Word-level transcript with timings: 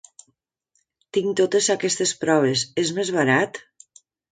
Tinc 1.17 1.35
totes 1.41 1.67
aquestes 1.75 2.15
proves, 2.25 2.65
és 2.87 2.95
més 2.99 3.15
barat? 3.21 3.63